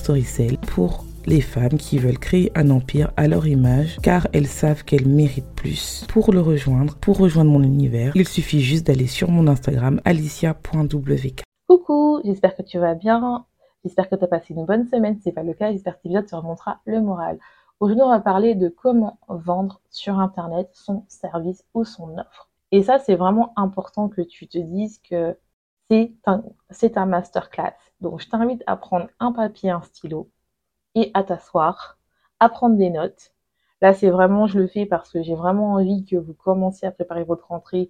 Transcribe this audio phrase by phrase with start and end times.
[0.00, 4.82] Storycell pour les femmes qui veulent créer un empire à leur image car elles savent
[4.82, 6.06] qu'elles méritent plus.
[6.08, 11.42] Pour le rejoindre, pour rejoindre mon univers, il suffit juste d'aller sur mon Instagram alicia.wk.
[11.68, 13.44] Coucou, j'espère que tu vas bien.
[13.84, 15.16] J'espère que tu as passé une bonne semaine.
[15.16, 17.38] Si ce n'est pas le cas, j'espère que cet épisode te remontera le moral.
[17.78, 22.48] Aujourd'hui, on va parler de comment vendre sur Internet son service ou son offre.
[22.72, 25.36] Et ça, c'est vraiment important que tu te dises que
[25.90, 27.74] c'est un, masterclass.
[28.00, 30.30] Donc, je t'invite à prendre un papier, un stylo
[30.94, 31.98] et à t'asseoir,
[32.38, 33.32] à prendre des notes.
[33.82, 36.92] Là, c'est vraiment, je le fais parce que j'ai vraiment envie que vous commenciez à
[36.92, 37.88] préparer votre rentrée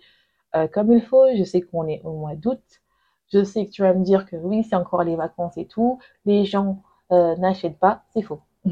[0.54, 1.26] euh, comme il faut.
[1.36, 2.62] Je sais qu'on est au mois d'août.
[3.32, 5.98] Je sais que tu vas me dire que oui, c'est encore les vacances et tout.
[6.24, 8.04] Les gens euh, n'achètent pas.
[8.14, 8.40] C'est faux.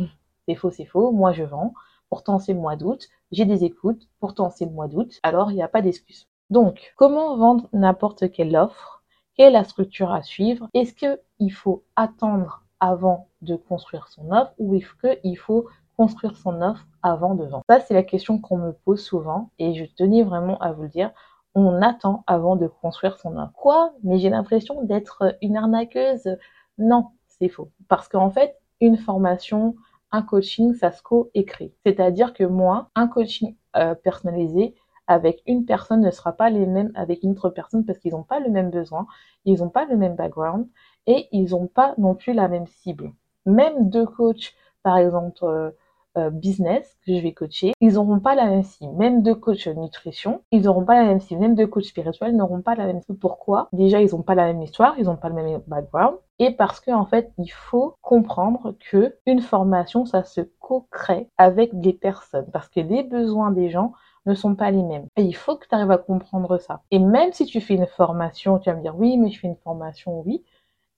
[0.48, 1.12] C'est faux, c'est faux.
[1.12, 1.74] Moi, je vends.
[2.08, 3.08] Pourtant, c'est le mois d'août.
[3.32, 4.08] J'ai des écoutes.
[4.18, 5.20] Pourtant, c'est le mois d'août.
[5.22, 6.26] Alors, il n'y a pas d'excuse.
[6.48, 8.97] Donc, comment vendre n'importe quelle offre
[9.38, 14.74] est la structure à suivre Est-ce qu'il faut attendre avant de construire son offre ou
[14.74, 17.64] est-ce qu'il faut construire son offre avant de vendre?
[17.68, 20.88] Ça, c'est la question qu'on me pose souvent et je tenais vraiment à vous le
[20.88, 21.10] dire.
[21.54, 23.52] On attend avant de construire son offre.
[23.52, 23.92] Quoi?
[24.02, 26.36] Mais j'ai l'impression d'être une arnaqueuse?
[26.78, 27.70] Non, c'est faux.
[27.88, 29.74] Parce qu'en fait, une formation,
[30.12, 31.72] un coaching, ça se co-écrit.
[31.84, 34.74] C'est-à-dire que moi, un coaching euh, personnalisé
[35.08, 38.22] avec une personne ne sera pas les mêmes avec une autre personne parce qu'ils n'ont
[38.22, 39.06] pas le même besoin,
[39.44, 40.68] ils n'ont pas le même background
[41.06, 43.12] et ils n'ont pas non plus la même cible.
[43.46, 45.70] Même deux coachs, par exemple euh,
[46.18, 48.92] euh, business que je vais coacher, ils n'auront pas la même cible.
[48.94, 51.40] Même deux coachs nutrition, ils n'auront pas la même cible.
[51.40, 53.18] Même deux coachs spirituels n'auront pas la même cible.
[53.18, 53.68] Pourquoi?
[53.72, 56.16] Déjà, ils n'ont pas la même histoire, ils n'ont pas le même background.
[56.38, 61.78] Et parce qu'en en fait, il faut comprendre que une formation, ça se co-crée avec
[61.78, 62.50] des personnes.
[62.52, 63.92] Parce que les besoins des gens
[64.26, 65.06] ne sont pas les mêmes.
[65.16, 66.82] Il faut que tu arrives à comprendre ça.
[66.90, 69.48] Et même si tu fais une formation, tu vas me dire oui, mais je fais
[69.48, 70.44] une formation, oui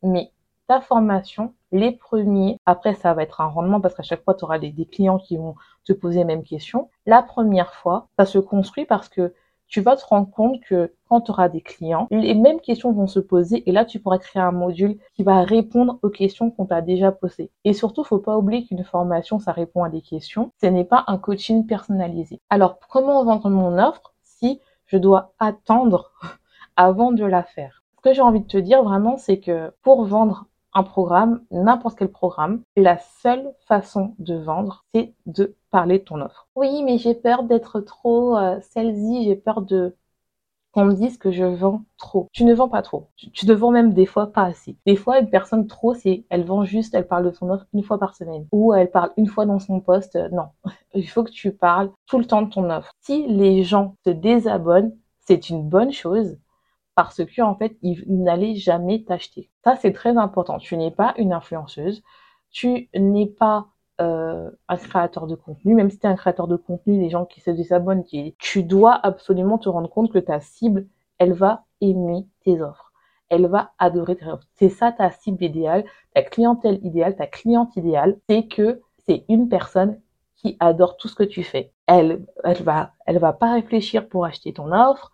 [0.03, 0.33] mais
[0.67, 4.45] ta formation, les premiers, après ça va être un rendement parce qu'à chaque fois tu
[4.45, 6.91] auras des, clients qui vont te poser les mêmes questions.
[7.07, 9.35] La première fois, ça se construit parce que
[9.71, 13.07] tu vas te rendre compte que quand tu auras des clients, les mêmes questions vont
[13.07, 16.67] se poser et là tu pourras créer un module qui va répondre aux questions qu'on
[16.67, 17.51] t'a déjà posées.
[17.65, 20.53] Et surtout, faut pas oublier qu'une formation, ça répond à des questions.
[20.61, 22.41] Ce n'est pas un coaching personnalisé.
[22.51, 26.13] Alors, comment vendre mon offre si je dois attendre
[26.77, 27.85] avant de la faire?
[27.97, 31.99] Ce que j'ai envie de te dire vraiment, c'est que pour vendre un programme, n'importe
[31.99, 36.49] quel programme, la seule façon de vendre, c'est de parler de ton offre.
[36.55, 39.97] Oui, mais j'ai peur d'être trop euh, salesy, j'ai peur de
[40.73, 42.29] qu'on me dise que je vends trop.
[42.33, 43.09] Tu ne vends pas trop.
[43.17, 44.77] Tu, ne vends même des fois pas assez.
[44.87, 47.83] Des fois, une personne trop, c'est elle vend juste, elle parle de son offre une
[47.83, 48.47] fois par semaine.
[48.53, 50.17] Ou elle parle une fois dans son poste.
[50.33, 50.49] Non.
[50.95, 52.93] Il faut que tu parles tout le temps de ton offre.
[53.01, 56.39] Si les gens se désabonnent, c'est une bonne chose
[57.05, 59.49] parce que en fait, ils n'allaient jamais t'acheter.
[59.65, 60.59] Ça, c'est très important.
[60.59, 62.03] Tu n'es pas une influenceuse,
[62.51, 63.69] tu n'es pas
[64.03, 67.25] euh, un créateur de contenu, même si tu es un créateur de contenu, les gens
[67.25, 68.05] qui se désabonnent,
[68.39, 70.87] tu dois absolument te rendre compte que ta cible,
[71.19, 72.93] elle va aimer tes offres.
[73.31, 74.47] Elle va adorer tes offres.
[74.57, 79.49] C'est ça ta cible idéale, ta clientèle idéale, ta cliente idéale, c'est que c'est une
[79.49, 79.99] personne
[80.37, 81.73] qui adore tout ce que tu fais.
[81.87, 85.13] Elle, elle va, elle va pas réfléchir pour acheter ton offre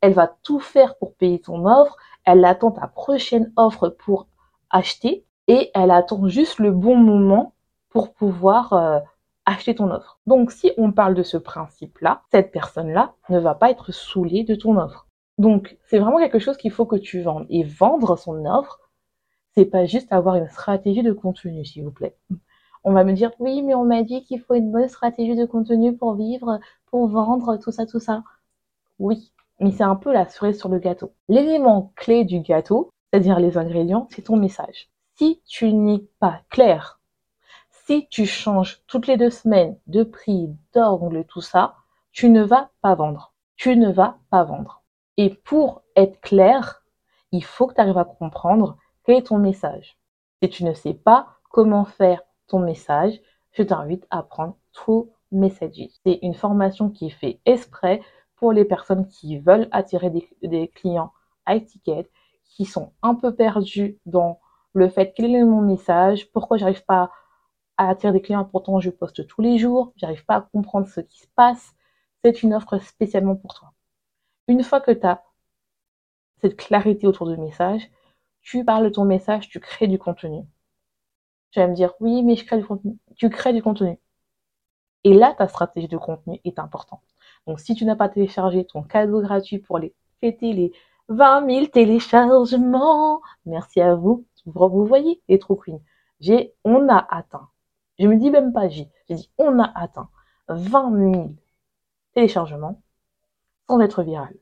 [0.00, 4.26] elle va tout faire pour payer ton offre, elle attend ta prochaine offre pour
[4.70, 7.54] acheter et elle attend juste le bon moment
[7.88, 9.00] pour pouvoir euh,
[9.46, 10.20] acheter ton offre.
[10.26, 14.54] Donc si on parle de ce principe-là, cette personne-là ne va pas être saoulée de
[14.54, 15.06] ton offre.
[15.38, 17.46] Donc c'est vraiment quelque chose qu'il faut que tu vendes.
[17.48, 18.80] Et vendre son offre,
[19.54, 22.16] c'est pas juste avoir une stratégie de contenu, s'il vous plaît.
[22.84, 25.46] On va me dire oui, mais on m'a dit qu'il faut une bonne stratégie de
[25.46, 28.22] contenu pour vivre, pour vendre, tout ça, tout ça.
[28.98, 31.12] Oui, mais c'est un peu la cerise sur le gâteau.
[31.28, 34.88] L'élément clé du gâteau, c'est-à-dire les ingrédients, c'est ton message.
[35.16, 37.00] Si tu n'es pas clair,
[37.70, 41.74] si tu changes toutes les deux semaines de prix, d'angle, tout ça,
[42.12, 43.32] tu ne vas pas vendre.
[43.56, 44.82] Tu ne vas pas vendre.
[45.16, 46.84] Et pour être clair,
[47.32, 49.98] il faut que tu arrives à comprendre quel est ton message.
[50.42, 53.20] Si tu ne sais pas comment faire ton message,
[53.52, 55.88] je t'invite à prendre True Messages.
[56.04, 58.00] C'est une formation qui est faite exprès
[58.38, 60.10] pour les personnes qui veulent attirer
[60.42, 61.12] des, clients
[61.48, 62.10] high ticket,
[62.44, 64.40] qui sont un peu perdus dans
[64.74, 67.10] le fait quel est mon message, pourquoi j'arrive pas
[67.76, 71.00] à attirer des clients, pourtant je poste tous les jours, j'arrive pas à comprendre ce
[71.00, 71.74] qui se passe.
[72.24, 73.72] C'est une offre spécialement pour toi.
[74.48, 75.22] Une fois que tu as
[76.40, 77.90] cette clarité autour du message,
[78.40, 80.44] tu parles de ton message, tu crées du contenu.
[81.50, 82.98] Tu vas me dire, oui, mais je crée du contenu.
[83.16, 83.98] Tu crées du contenu.
[85.04, 87.02] Et là, ta stratégie de contenu est importante.
[87.48, 90.70] Donc, si tu n'as pas téléchargé ton cadeau gratuit pour les fêter les
[91.08, 94.26] 20 000 téléchargements, merci à vous.
[94.44, 95.80] Vous voyez, les true queens.
[96.20, 97.48] J'ai, on a atteint.
[97.98, 98.90] Je me dis même pas j'ai.
[99.08, 100.10] J'ai dit, on a atteint
[100.48, 101.34] 20 000
[102.12, 102.82] téléchargements
[103.66, 104.34] sans être viral.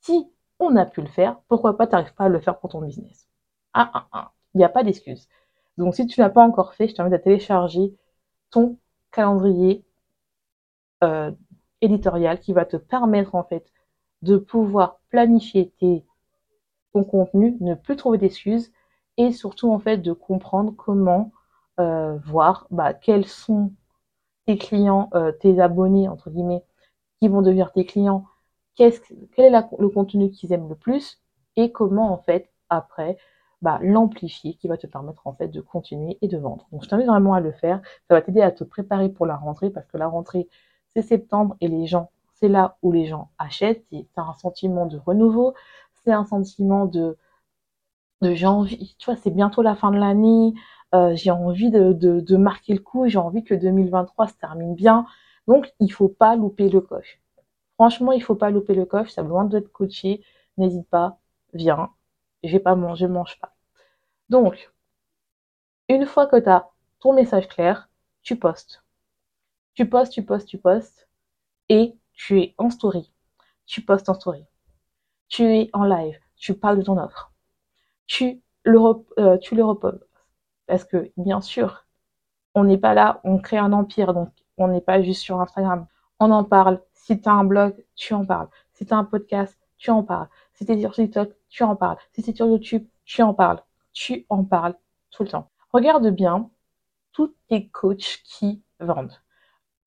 [0.00, 0.28] Si
[0.58, 3.28] on a pu le faire, pourquoi pas t'arrives pas à le faire pour ton business?
[3.72, 4.32] Ah, ah, ah.
[4.54, 5.28] Il n'y a pas d'excuse.
[5.78, 7.94] Donc, si tu n'as pas encore fait, je t'invite à télécharger
[8.50, 8.78] ton
[9.12, 9.84] calendrier
[11.04, 11.30] euh,
[11.80, 13.72] éditorial qui va te permettre en fait
[14.22, 15.72] de pouvoir planifier
[16.92, 18.72] ton contenu, ne plus trouver d'excuses
[19.16, 21.32] et surtout en fait de comprendre comment
[21.78, 23.72] euh, voir bah, quels sont
[24.46, 26.64] tes clients, euh, tes abonnés entre guillemets,
[27.20, 28.24] qui vont devenir tes clients,
[28.74, 29.00] qu'est-ce,
[29.34, 31.20] quel est le contenu qu'ils aiment le plus
[31.56, 33.18] et comment en fait après
[33.62, 36.66] bah, l'amplifier qui va te permettre en fait de continuer et de vendre.
[36.72, 37.80] Donc je t'invite vraiment à le faire.
[38.08, 40.48] Ça va t'aider à te préparer pour la rentrée parce que la rentrée
[40.94, 43.84] c'est septembre et les gens, c'est là où les gens achètent.
[43.90, 45.54] C'est un sentiment de renouveau,
[46.04, 47.16] c'est un sentiment de,
[48.22, 50.54] de j'ai envie, tu vois, c'est bientôt la fin de l'année,
[50.94, 55.06] euh, j'ai envie de, de, marquer le coup, j'ai envie que 2023 se termine bien.
[55.46, 57.20] Donc il faut pas louper le coche.
[57.74, 60.22] Franchement, il faut pas louper le coche, ça besoin d'être coaché.
[60.58, 61.18] N'hésite pas,
[61.54, 61.90] viens,
[62.42, 63.54] j'ai pas mange pas.
[64.28, 64.70] Donc,
[65.88, 66.70] une fois que tu as
[67.00, 67.88] ton message clair,
[68.22, 68.84] tu postes.
[69.74, 71.08] Tu postes, tu postes, tu postes,
[71.68, 73.12] et tu es en story.
[73.66, 74.44] Tu postes en story.
[75.28, 76.18] Tu es en live.
[76.36, 77.32] Tu parles de ton offre.
[78.06, 80.04] Tu le, euh, reposes.
[80.66, 81.86] Parce que, bien sûr,
[82.54, 85.86] on n'est pas là, on crée un empire, donc on n'est pas juste sur Instagram.
[86.18, 86.82] On en parle.
[86.92, 88.48] Si tu as un blog, tu en parles.
[88.72, 90.28] Si tu as un podcast, tu en parles.
[90.52, 91.96] Si tu es sur TikTok, tu en parles.
[92.12, 93.62] Si c'est sur YouTube, tu en parles.
[93.92, 94.76] Tu en parles
[95.10, 95.50] tout le temps.
[95.72, 96.50] Regarde bien
[97.12, 99.14] tous tes coachs qui vendent.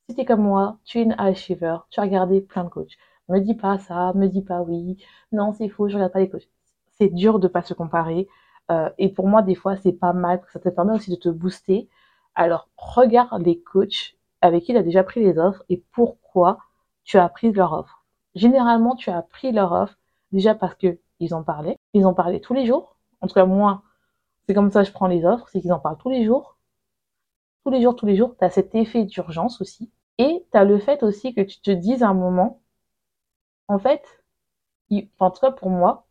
[0.09, 2.97] Si tu es comme moi, tu es une achiever, tu as regardé plein de coachs.
[3.29, 4.97] Me dis pas ça, me dis pas oui.
[5.31, 6.49] Non, c'est faux, je regarde pas les coachs.
[6.97, 8.27] C'est dur de pas se comparer.
[8.71, 11.29] Euh, et pour moi, des fois, c'est pas mal, ça te permet aussi de te
[11.29, 11.89] booster.
[12.35, 16.59] Alors, regarde les coachs avec qui tu as déjà pris les offres et pourquoi
[17.03, 18.03] tu as pris leur offre.
[18.35, 19.97] Généralement, tu as pris leur offre
[20.33, 21.77] Déjà parce que ils en parlaient.
[21.93, 22.97] Ils en parlaient tous les jours.
[23.21, 23.83] En tout cas, moi,
[24.47, 26.52] c'est comme ça que je prends les offres, c'est qu'ils en parlent tous les jours.
[27.65, 28.35] Tous les jours, tous les jours.
[28.37, 29.91] Tu as cet effet d'urgence aussi.
[30.17, 32.61] Et tu as le fait aussi que tu te dises à un moment,
[33.67, 34.03] en fait,
[35.19, 36.07] en tout cas pour moi,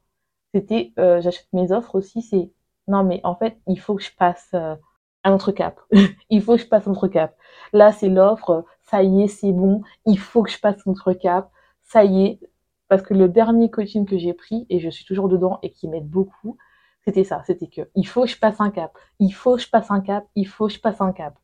[0.54, 2.50] c'était, euh, j'achète mes offres aussi, c'est,
[2.88, 4.76] non mais en fait, il faut que je passe euh,
[5.24, 5.80] un autre cap.
[6.30, 7.36] il faut que je passe un autre cap.
[7.72, 11.12] Là, c'est l'offre, ça y est, c'est bon, il faut que je passe un autre
[11.12, 11.50] cap.
[11.84, 12.40] Ça y est,
[12.88, 15.88] parce que le dernier coaching que j'ai pris, et je suis toujours dedans et qui
[15.88, 16.58] m'aide beaucoup,
[17.04, 17.42] c'était ça.
[17.46, 18.96] C'était que il faut que je passe un cap.
[19.18, 20.26] Il faut que je passe un cap.
[20.36, 21.34] Il faut que je passe un cap.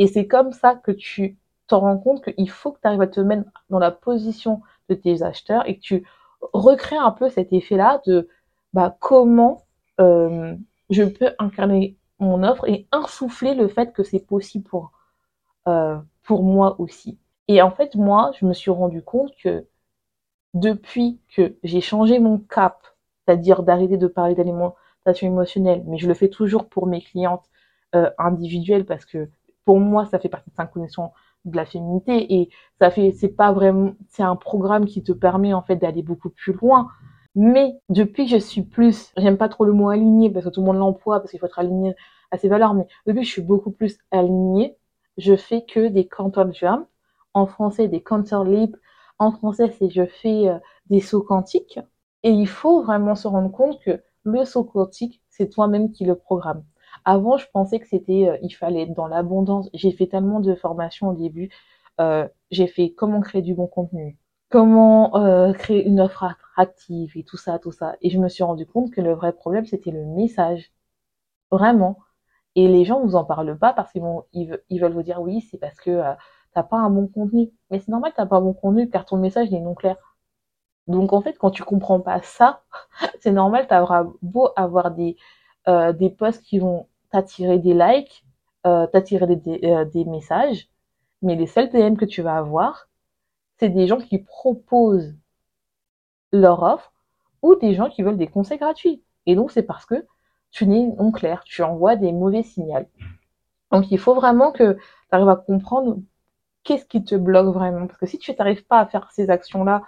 [0.00, 3.06] Et c'est comme ça que tu t'en rends compte qu'il faut que tu arrives à
[3.06, 6.06] te mettre dans la position de tes acheteurs et que tu
[6.54, 8.26] recrées un peu cet effet-là de
[8.72, 9.66] bah, comment
[10.00, 10.56] euh,
[10.88, 14.92] je peux incarner mon offre et insuffler le fait que c'est possible pour,
[15.68, 17.18] euh, pour moi aussi.
[17.46, 19.66] Et en fait, moi, je me suis rendu compte que
[20.54, 22.86] depuis que j'ai changé mon cap,
[23.26, 27.44] c'est-à-dire d'arrêter de parler d'alimentation émotionnelle, mais je le fais toujours pour mes clientes
[27.94, 29.28] euh, individuelles parce que
[29.70, 31.12] pour moi, ça fait partie de sa connexion
[31.44, 32.48] de la féminité et
[32.80, 36.30] ça fait, c'est pas vraiment, c'est un programme qui te permet en fait d'aller beaucoup
[36.30, 36.88] plus loin.
[37.36, 40.58] Mais depuis que je suis plus, j'aime pas trop le mot aligné parce que tout
[40.60, 41.94] le monde l'emploie parce qu'il faut être aligné
[42.32, 44.76] à ses valeurs, mais depuis que je suis beaucoup plus alignée,
[45.18, 46.88] je fais que des counter jump,
[47.32, 48.76] en français des counter leap,
[49.20, 51.78] en français, c'est je fais euh, des sauts quantiques.
[52.24, 56.16] Et il faut vraiment se rendre compte que le saut quantique, c'est toi-même qui le
[56.16, 56.64] programme.
[57.10, 59.68] Avant, je pensais que c'était, euh, il fallait être dans l'abondance.
[59.74, 61.50] J'ai fait tellement de formations au début.
[62.00, 64.18] Euh, j'ai fait comment créer du bon contenu,
[64.50, 65.12] comment
[65.54, 67.96] créer une offre attractive et tout ça, tout ça.
[68.02, 70.72] Et je me suis rendu compte que le vrai problème, c'était le message.
[71.50, 71.98] Vraiment.
[72.56, 74.24] Et les gens vous en parlent pas parce qu'ils vont,
[74.70, 76.02] veulent vous dire oui, c'est parce que
[76.54, 77.50] t'as pas un bon contenu.
[77.70, 79.96] Mais c'est normal t'as pas un bon contenu car ton message est non clair.
[80.86, 82.64] Donc en fait, quand tu comprends pas ça,
[83.20, 85.16] c'est normal, t'auras beau avoir des,
[85.68, 88.24] euh, des posts qui vont t'attirer des likes,
[88.66, 90.68] euh, t'attirer des, euh, des, messages,
[91.22, 92.88] mais les seuls DM que tu vas avoir,
[93.58, 95.14] c'est des gens qui proposent
[96.32, 96.92] leur offre
[97.42, 99.02] ou des gens qui veulent des conseils gratuits.
[99.26, 100.06] Et donc, c'est parce que
[100.50, 102.86] tu n'es non clair, tu envoies des mauvais signaux.
[103.70, 104.80] Donc, il faut vraiment que tu
[105.12, 105.98] arrives à comprendre
[106.64, 107.86] qu'est-ce qui te bloque vraiment.
[107.86, 109.82] Parce que si tu n'arrives pas à faire ces actions-là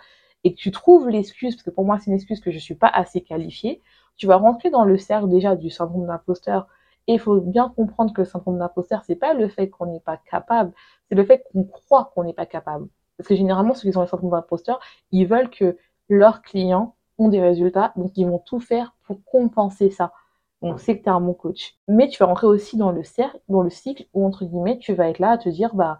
[0.45, 2.75] et que tu trouves l'excuse, parce que pour moi, c'est une excuse que je suis
[2.75, 3.83] pas assez qualifiée,
[4.17, 6.69] tu vas rentrer dans le cercle déjà du syndrome d'imposteur.
[7.09, 10.01] Et il faut bien comprendre que le syndrome d'imposteur, c'est pas le fait qu'on n'est
[10.01, 10.73] pas capable,
[11.09, 12.89] c'est le fait qu'on croit qu'on n'est pas capable.
[13.17, 14.81] Parce que généralement, ceux qui ont le syndrome d'imposteur,
[15.11, 15.77] ils veulent que
[16.09, 20.13] leurs clients ont des résultats, donc ils vont tout faire pour compenser ça.
[20.61, 21.75] On sait que tu es un bon coach.
[21.89, 24.95] Mais tu vas rentrer aussi dans le cercle, dans le cycle où, entre guillemets, tu
[24.95, 25.99] vas être là à te dire, bah,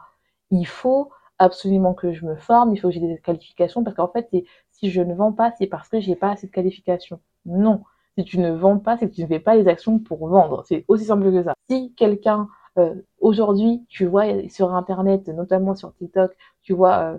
[0.51, 4.09] il faut absolument que je me forme, il faut que j'ai des qualifications, parce qu'en
[4.09, 4.29] fait,
[4.71, 7.21] si je ne vends pas, c'est parce que j'ai pas assez de qualifications.
[7.45, 7.83] Non.
[8.19, 10.65] Si tu ne vends pas, c'est que tu ne fais pas les actions pour vendre.
[10.67, 11.55] C'est aussi simple que ça.
[11.71, 17.19] Si quelqu'un, euh, aujourd'hui, tu vois sur Internet, notamment sur TikTok, tu vois euh,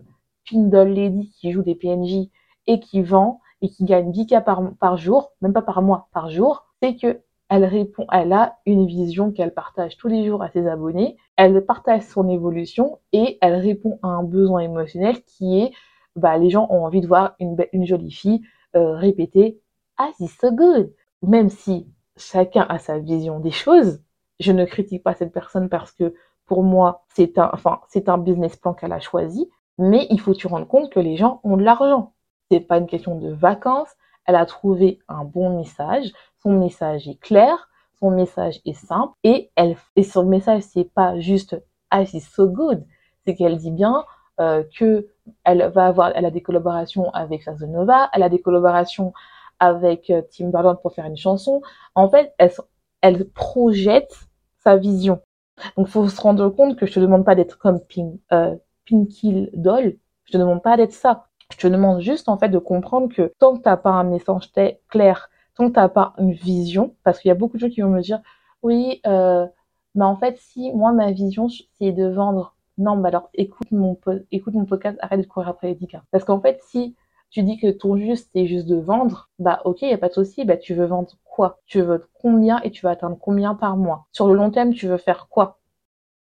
[0.49, 2.29] Pindle Lady qui joue des PNJ
[2.67, 4.43] et qui vend et qui gagne 10K
[4.77, 8.85] par, jour, même pas par mois, par jour, c'est que elle répond, elle a une
[8.87, 13.55] vision qu'elle partage tous les jours à ses abonnés, elle partage son évolution et elle
[13.55, 15.71] répond à un besoin émotionnel qui est,
[16.15, 18.41] bah, les gens ont envie de voir une, une jolie fille
[18.75, 19.61] euh, répéter
[20.03, 20.93] Ah, c'est so good.
[21.21, 24.01] Même si chacun a sa vision des choses,
[24.41, 26.13] je ne critique pas cette personne parce que
[26.45, 30.33] pour moi, c'est un, enfin, c'est un business plan qu'elle a choisi, mais il faut
[30.33, 32.11] te rendre compte que les gens ont de l'argent.
[32.51, 33.91] C'est pas une question de vacances.
[34.25, 36.11] Elle a trouvé un bon message.
[36.41, 37.69] Son message est clair.
[38.01, 39.13] Son message est simple.
[39.23, 39.51] Et
[40.03, 41.57] son message, c'est pas juste,
[41.91, 42.85] ah, c'est so good.
[43.25, 44.03] C'est qu'elle dit bien,
[44.41, 45.07] euh, que
[45.45, 49.13] elle va avoir, elle a des collaborations avec Sazonova, elle a des collaborations
[49.59, 51.61] avec euh, Timberland pour faire une chanson.
[51.95, 52.51] En fait, elle,
[53.01, 54.27] elle projette
[54.63, 55.21] sa vision.
[55.77, 58.55] Donc, faut se rendre compte que je te demande pas d'être comme Pink, euh,
[58.87, 59.97] Pinky Doll.
[60.25, 61.27] Je te demande pas d'être ça.
[61.51, 64.51] Je te demande juste en fait de comprendre que tant que t'as pas un message
[64.89, 67.81] clair, tant que t'as pas une vision, parce qu'il y a beaucoup de gens qui
[67.81, 68.21] vont me dire
[68.63, 69.45] oui, euh,
[69.93, 73.97] bah en fait si moi ma vision c'est de vendre, non bah alors écoute mon
[74.31, 76.95] écoute mon podcast, arrête de courir après les 10 Parce qu'en fait si
[77.33, 80.13] tu dis que ton juste c'est juste de vendre, bah ok y a pas de
[80.13, 81.59] souci, bah tu veux vendre quoi?
[81.65, 84.05] Tu veux combien et tu veux atteindre combien par mois?
[84.11, 85.59] Sur le long terme tu veux faire quoi?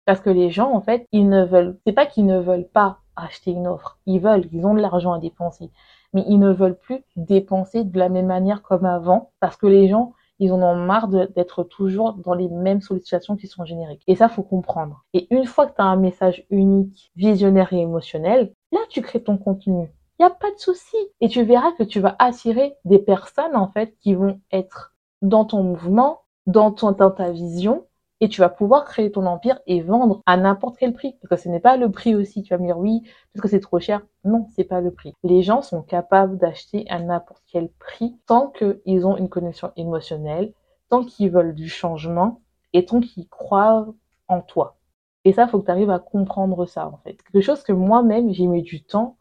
[0.06, 2.98] Parce que les gens, en fait, ils ne veulent, c'est pas qu'ils ne veulent pas
[3.14, 4.00] acheter une offre.
[4.06, 5.70] Ils veulent, ils ont de l'argent à dépenser.
[6.14, 9.88] Mais ils ne veulent plus dépenser de la même manière comme avant parce que les
[9.88, 14.02] gens, ils en ont marre d'être toujours dans les mêmes sollicitations qui sont génériques.
[14.08, 15.04] Et ça, faut comprendre.
[15.14, 19.36] Et une fois que tu un message unique, visionnaire et émotionnel, là, tu crées ton
[19.36, 19.88] contenu.
[20.22, 20.96] A pas de souci.
[21.20, 25.44] Et tu verras que tu vas attirer des personnes, en fait, qui vont être dans
[25.44, 27.86] ton mouvement, dans, ton, dans ta vision,
[28.20, 31.16] et tu vas pouvoir créer ton empire et vendre à n'importe quel prix.
[31.20, 32.44] Parce que ce n'est pas le prix aussi.
[32.44, 33.02] Tu vas me dire oui,
[33.32, 34.00] parce que c'est trop cher.
[34.24, 35.12] Non, c'est pas le prix.
[35.24, 40.52] Les gens sont capables d'acheter à n'importe quel prix tant qu'ils ont une connexion émotionnelle,
[40.88, 42.40] tant qu'ils veulent du changement
[42.72, 43.88] et tant qu'ils croient
[44.28, 44.76] en toi.
[45.24, 47.20] Et ça, faut que tu arrives à comprendre ça, en fait.
[47.24, 49.16] Quelque chose que moi-même, j'ai mis du temps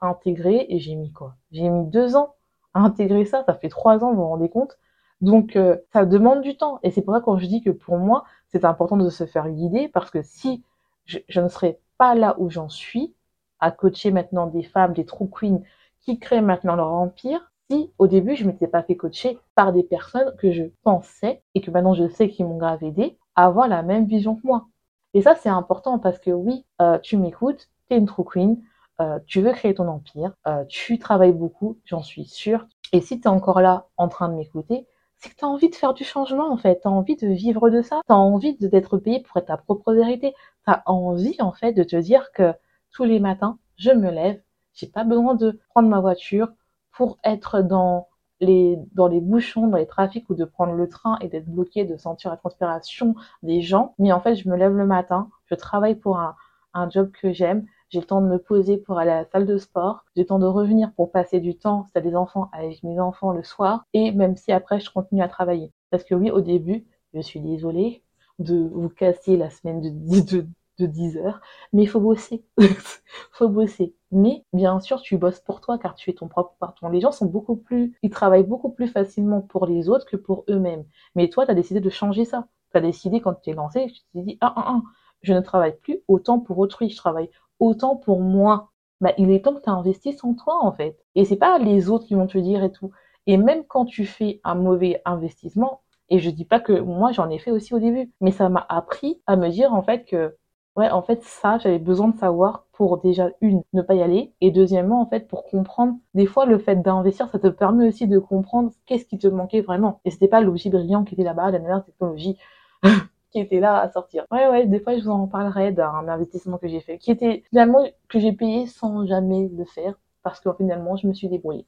[0.00, 1.36] intégrer et j'ai mis quoi?
[1.52, 2.34] J'ai mis deux ans
[2.74, 3.44] à intégrer ça.
[3.46, 4.78] Ça fait trois ans, vous vous rendez compte?
[5.20, 6.80] Donc, euh, ça demande du temps.
[6.82, 9.48] Et c'est pour ça quand je dis que pour moi, c'est important de se faire
[9.50, 10.62] guider parce que si
[11.06, 13.14] je, ne serais pas là où j'en suis,
[13.60, 15.60] à coacher maintenant des femmes, des true queens
[16.00, 19.82] qui créent maintenant leur empire, si au début je m'étais pas fait coacher par des
[19.82, 23.68] personnes que je pensais et que maintenant je sais qui m'ont grave aidé à avoir
[23.68, 24.66] la même vision que moi.
[25.14, 28.62] Et ça c'est important parce que oui, euh, tu m'écoutes, tu es une true queen,
[29.00, 30.32] euh, tu veux créer ton empire,
[30.68, 32.66] tu travailles beaucoup, j'en suis sûre.
[32.92, 34.86] Et si tu es encore là en train de m'écouter,
[35.16, 37.28] c'est que tu as envie de faire du changement en fait, tu as envie de
[37.28, 40.34] vivre de ça, tu as envie d'être payé pour être ta propre vérité,
[40.64, 42.52] tu as envie en fait de te dire que
[42.92, 44.40] tous les matins, je me lève,
[44.74, 46.48] j'ai pas besoin de prendre ma voiture
[46.92, 48.08] pour être dans
[48.40, 51.84] les, dans les bouchons, dans les trafics ou de prendre le train et d'être bloqué,
[51.84, 53.94] de sentir la transpiration des gens.
[53.98, 56.36] Mais en fait, je me lève le matin, je travaille pour un,
[56.74, 59.46] un job que j'aime, j'ai le temps de me poser pour aller à la salle
[59.46, 62.50] de sport, j'ai le temps de revenir pour passer du temps, si t'as des enfants,
[62.52, 65.72] avec mes enfants le soir, et même si après je continue à travailler.
[65.90, 68.02] Parce que oui, au début, je suis désolée
[68.38, 70.46] de vous casser la semaine de, de,
[70.78, 71.40] de 10 heures,
[71.72, 72.44] mais il faut bosser.
[73.32, 73.94] faut bosser.
[74.10, 76.88] Mais bien sûr, tu bosses pour toi car tu es ton propre patron.
[76.88, 80.44] Les gens sont beaucoup plus, ils travaillent beaucoup plus facilement pour les autres que pour
[80.48, 80.84] eux-mêmes.
[81.14, 82.48] Mais toi, tu as décidé de changer ça.
[82.72, 84.82] Tu as décidé quand tu t'es lancé, tu t'es dit, ah, ah, ah,
[85.24, 88.70] je ne travaille plus autant pour autrui, je travaille autant pour moi.
[89.00, 90.98] Bah, il est temps que tu investisses en toi, en fait.
[91.14, 92.90] Et c'est pas les autres qui vont te dire et tout.
[93.26, 97.30] Et même quand tu fais un mauvais investissement, Et je dis pas que moi j'en
[97.30, 100.36] ai fait aussi au début, mais ça m'a appris à me dire en fait que
[100.76, 104.34] ouais, en fait ça j'avais besoin de savoir pour déjà une ne pas y aller
[104.40, 108.06] et deuxièmement en fait pour comprendre des fois le fait d'investir ça te permet aussi
[108.06, 110.00] de comprendre qu'est-ce qui te manquait vraiment.
[110.04, 112.38] Et c'était pas l'objet brillant qui était là-bas, la dernière technologie
[113.34, 114.24] qui était là à sortir.
[114.30, 117.42] Ouais, ouais, des fois, je vous en parlerai d'un investissement que j'ai fait, qui était
[117.50, 121.66] finalement que j'ai payé sans jamais le faire, parce que finalement, je me suis débrouillée.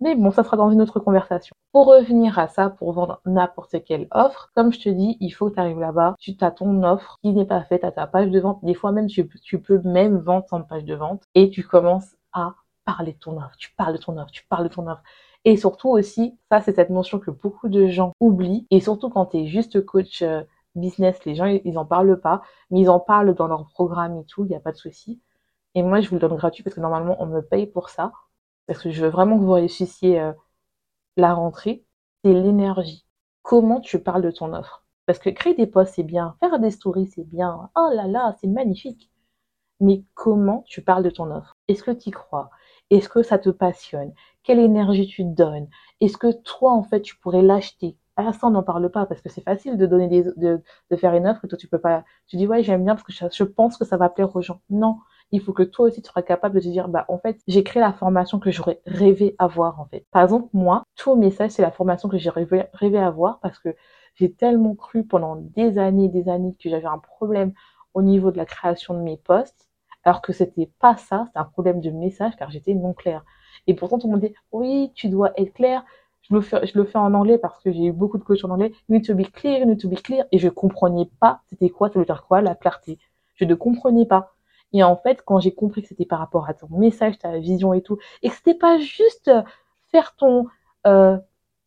[0.00, 1.54] Mais bon, ça sera dans une autre conversation.
[1.72, 5.48] Pour revenir à ça, pour vendre n'importe quelle offre, comme je te dis, il faut
[5.48, 8.28] que tu arrives là-bas, tu as ton offre qui n'est pas faite à ta page
[8.28, 8.62] de vente.
[8.62, 12.14] Des fois même, tu, tu peux même vendre sans page de vente et tu commences
[12.34, 12.54] à
[12.84, 13.56] parler de ton offre.
[13.56, 15.02] Tu parles de ton offre, tu parles de ton offre.
[15.46, 19.26] Et surtout aussi, ça c'est cette notion que beaucoup de gens oublient, et surtout quand
[19.26, 20.42] tu es juste coach euh,
[20.76, 24.24] business, les gens ils en parlent pas, mais ils en parlent dans leur programme et
[24.24, 25.20] tout, il n'y a pas de souci.
[25.74, 28.12] Et moi je vous le donne gratuit parce que normalement on me paye pour ça,
[28.66, 30.32] parce que je veux vraiment que vous réussissiez euh,
[31.16, 31.84] la rentrée,
[32.24, 33.06] c'est l'énergie.
[33.42, 34.84] Comment tu parles de ton offre?
[35.06, 38.36] Parce que créer des posts c'est bien, faire des stories c'est bien, oh là là
[38.40, 39.10] c'est magnifique.
[39.80, 41.56] Mais comment tu parles de ton offre?
[41.68, 42.50] Est-ce que tu y crois?
[42.90, 44.12] Est-ce que ça te passionne?
[44.42, 45.68] Quelle énergie tu te donnes?
[46.00, 47.96] Est-ce que toi, en fait, tu pourrais l'acheter?
[48.16, 50.96] Ah, ça, on n'en parle pas parce que c'est facile de donner des, de, de
[50.96, 52.04] faire une offre et toi, tu peux pas.
[52.26, 54.60] Tu dis, ouais, j'aime bien parce que je, pense que ça va plaire aux gens.
[54.70, 54.98] Non.
[55.32, 57.62] Il faut que toi aussi, tu sois capable de te dire, bah, en fait, j'ai
[57.62, 60.06] créé la formation que j'aurais rêvé avoir, en fait.
[60.12, 63.58] Par exemple, moi, tout au message, c'est la formation que j'ai rêvé, rêvé avoir parce
[63.58, 63.74] que
[64.14, 67.52] j'ai tellement cru pendant des années, des années que j'avais un problème
[67.94, 69.68] au niveau de la création de mes posts,
[70.04, 73.24] alors que c'était pas ça, c'était un problème de message car j'étais non claire.
[73.66, 75.84] Et pourtant, tout le monde dit, oui, tu dois être clair.
[76.28, 78.44] Je le fais, je le fais en anglais parce que j'ai eu beaucoup de coachs
[78.44, 78.72] en anglais.
[78.88, 80.26] You need to be clear, you need to be clear.
[80.32, 82.98] Et je comprenais pas c'était quoi, ça veut dire quoi, la clarté.
[83.34, 84.32] Je ne comprenais pas.
[84.72, 87.72] Et en fait, quand j'ai compris que c'était par rapport à ton message, ta vision
[87.74, 89.30] et tout, et que c'était pas juste
[89.90, 90.46] faire ton,
[90.86, 91.16] euh,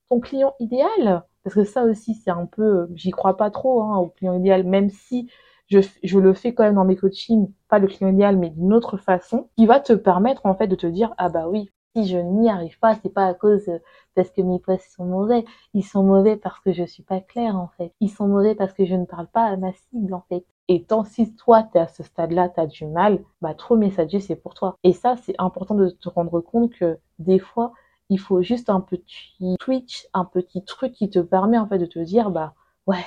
[0.10, 3.98] ton client idéal, parce que ça aussi, c'est un peu, j'y crois pas trop, hein,
[3.98, 5.30] au client idéal, même si
[5.68, 8.74] je, je, le fais quand même dans mes coachings, pas le client idéal, mais d'une
[8.74, 12.08] autre façon, qui va te permettre en fait de te dire ah bah oui, si
[12.08, 13.70] je n'y arrive pas, c'est pas à cause
[14.16, 15.46] parce que mes posts sont mauvais.
[15.74, 17.94] Ils sont mauvais parce que je suis pas claire, en fait.
[18.00, 20.46] Ils sont mauvais parce que je ne parle pas à ma cible, en fait.
[20.68, 23.76] Et tant si toi, tu es à ce stade-là, tu as du mal, bah, trop
[23.76, 24.78] messager, c'est pour toi.
[24.84, 27.74] Et ça, c'est important de te rendre compte que des fois,
[28.10, 31.86] il faut juste un petit twitch, un petit truc qui te permet, en fait, de
[31.86, 32.54] te dire, bah,
[32.88, 33.06] ouais,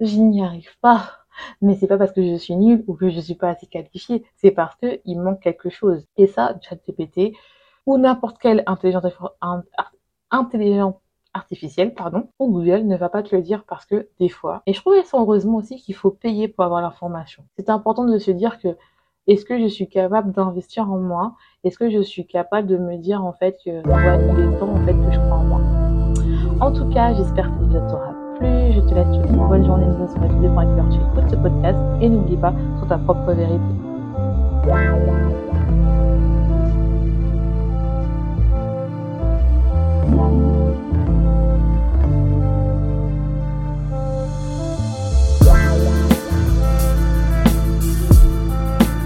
[0.00, 1.18] je n'y arrive pas.
[1.62, 4.24] Mais c'est pas parce que je suis nulle ou que je suis pas assez qualifiée,
[4.36, 6.06] c'est parce que il manque quelque chose.
[6.16, 7.32] Et ça, ChatGPT,
[7.86, 9.04] ou n'importe quelle intelligence,
[10.30, 10.94] intelligence
[11.34, 14.72] artificielle, pardon, ou Google ne va pas te le dire parce que des fois, et
[14.72, 17.44] je trouvais ça heureusement aussi qu'il faut payer pour avoir l'information.
[17.56, 18.76] C'est important de se dire que
[19.28, 21.34] est-ce que je suis capable d'investir en moi?
[21.64, 24.68] Est-ce que je suis capable de me dire en fait que ouais, il est temps
[24.68, 25.60] en fait que je crois en moi?
[26.60, 28.72] En tout cas, j'espère que l'épisode t'aura plu.
[28.72, 32.08] Je te laisse une bonne journée, une bonne soirée, pour tu écoutes ce podcast et
[32.08, 33.60] n'oublie pas sur ta propre vérité.